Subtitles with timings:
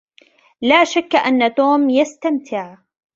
[0.61, 2.77] لا شك أن توم يستمتع.